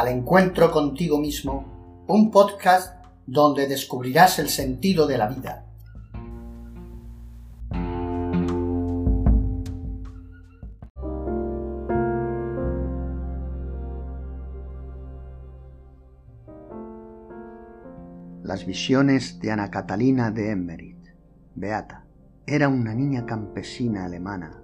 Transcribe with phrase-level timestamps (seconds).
[0.00, 5.66] al encuentro contigo mismo, un podcast donde descubrirás el sentido de la vida.
[18.42, 21.14] Las visiones de Ana Catalina de Emmerich.
[21.54, 22.06] Beata.
[22.46, 24.62] Era una niña campesina alemana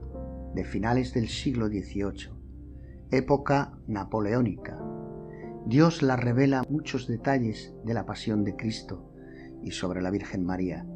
[0.54, 2.30] de finales del siglo XVIII,
[3.10, 4.95] época napoleónica.
[5.66, 9.12] Dios la revela muchos detalles de la pasión de Cristo
[9.62, 10.86] y sobre la Virgen María.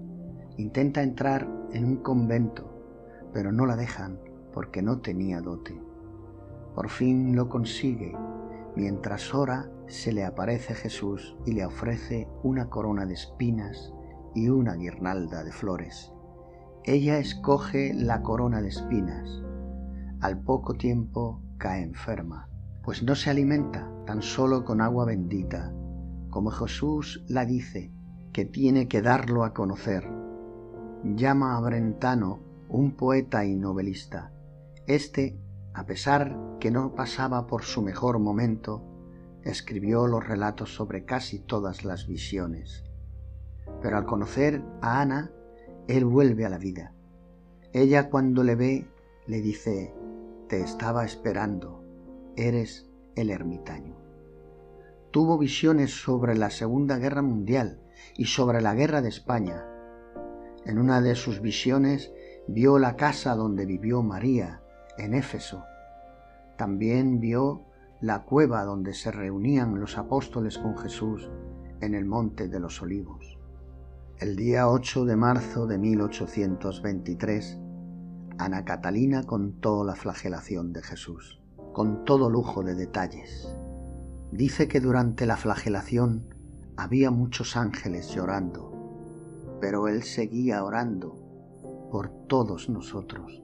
[0.56, 4.18] Intenta entrar en un convento, pero no la dejan
[4.52, 5.80] porque no tenía dote.
[6.74, 8.14] Por fin lo consigue
[8.76, 13.92] Mientras ora, se le aparece Jesús y le ofrece una corona de espinas
[14.34, 16.12] y una guirnalda de flores.
[16.84, 19.42] Ella escoge la corona de espinas.
[20.20, 22.48] Al poco tiempo cae enferma,
[22.82, 25.72] pues no se alimenta tan solo con agua bendita,
[26.30, 27.92] como Jesús la dice
[28.32, 30.10] que tiene que darlo a conocer.
[31.04, 34.32] Llama a Brentano, un poeta y novelista.
[34.88, 35.38] Este
[35.74, 38.82] a pesar que no pasaba por su mejor momento,
[39.44, 42.82] escribió los relatos sobre casi todas las visiones.
[43.80, 45.30] Pero al conocer a Ana,
[45.86, 46.94] él vuelve a la vida.
[47.72, 48.88] Ella cuando le ve,
[49.28, 49.94] le dice,
[50.48, 51.84] te estaba esperando,
[52.34, 53.99] eres el ermitaño.
[55.10, 57.80] Tuvo visiones sobre la Segunda Guerra Mundial
[58.16, 59.66] y sobre la Guerra de España.
[60.64, 62.12] En una de sus visiones
[62.46, 64.62] vio la casa donde vivió María
[64.98, 65.64] en Éfeso.
[66.56, 67.64] También vio
[68.00, 71.28] la cueva donde se reunían los apóstoles con Jesús
[71.80, 73.36] en el Monte de los Olivos.
[74.18, 77.58] El día 8 de marzo de 1823,
[78.38, 81.40] Ana Catalina contó la flagelación de Jesús,
[81.72, 83.52] con todo lujo de detalles.
[84.32, 86.34] Dice que durante la flagelación
[86.76, 93.42] había muchos ángeles llorando, pero él seguía orando por todos nosotros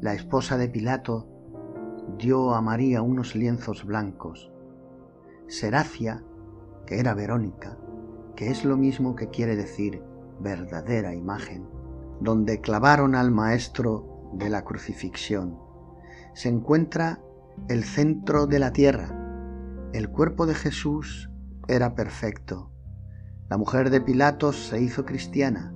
[0.00, 1.26] la esposa de Pilato
[2.18, 4.52] dio a María unos lienzos blancos.
[5.48, 6.22] Seracia,
[6.86, 7.76] que era Verónica,
[8.36, 10.00] que es lo mismo que quiere decir
[10.38, 11.68] verdadera imagen,
[12.20, 15.58] donde clavaron al Maestro de la crucifixión,
[16.32, 17.20] se encuentra
[17.68, 19.27] el centro de la tierra.
[19.94, 21.30] El cuerpo de Jesús
[21.66, 22.70] era perfecto.
[23.48, 25.72] La mujer de Pilatos se hizo cristiana.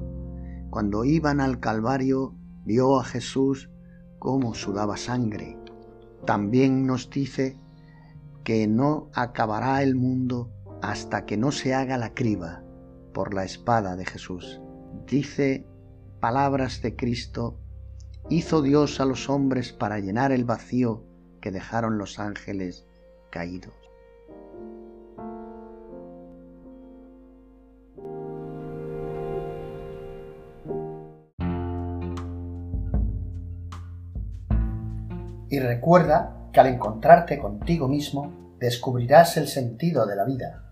[0.69, 2.35] Cuando iban al Calvario
[2.67, 3.71] vio a Jesús
[4.19, 5.59] cómo sudaba sangre.
[6.27, 7.59] También nos dice
[8.45, 10.53] que no acabará el mundo
[10.83, 12.63] hasta que no se haga la criba
[13.15, 14.61] por la espada de Jesús.
[15.07, 15.67] Dice
[16.21, 17.59] palabras de Cristo,
[18.29, 21.07] hizo Dios a los hombres para llenar el vacío
[21.41, 22.87] que dejaron los ángeles
[23.31, 23.82] caídos.
[35.53, 40.63] Y recuerda que al encontrarte contigo mismo descubrirás el sentido de la vida.